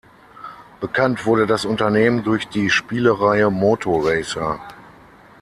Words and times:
Bekannt 0.79 1.27
wurde 1.27 1.45
das 1.45 1.63
Unternehmen 1.63 2.23
durch 2.23 2.47
die 2.47 2.71
Spielereihe 2.71 3.51
Moto 3.51 3.99
Racer. 3.99 4.59